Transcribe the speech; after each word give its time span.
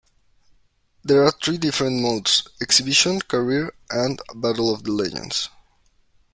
There 1.03 1.23
are 1.23 1.31
three 1.31 1.59
different 1.59 2.01
modes: 2.01 2.47
'exhibition', 2.59 3.19
'career', 3.21 3.71
and 3.91 4.19
'battle 4.33 4.73
of 4.73 4.83
the 4.83 4.91
legends'. 4.91 5.47